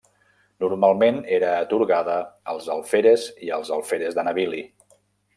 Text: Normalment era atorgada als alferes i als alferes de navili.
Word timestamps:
Normalment 0.63 1.17
era 1.35 1.51
atorgada 1.65 2.15
als 2.53 2.69
alferes 2.77 3.27
i 3.49 3.53
als 3.59 3.71
alferes 3.77 4.17
de 4.21 4.25
navili. 4.29 4.63